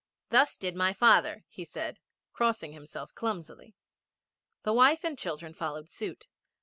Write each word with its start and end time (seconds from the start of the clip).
'Thus 0.31 0.57
did 0.57 0.75
my 0.75 0.93
father,' 0.93 1.43
he 1.47 1.63
said, 1.63 1.99
crossing 2.33 2.71
himself 2.73 3.13
clumsily. 3.13 3.75
The 4.63 4.73
wife 4.73 5.03
and 5.03 5.15
children 5.15 5.53
followed 5.53 5.91
suit. 5.91 6.27